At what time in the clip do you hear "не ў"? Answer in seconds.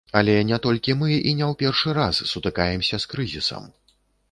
1.41-1.59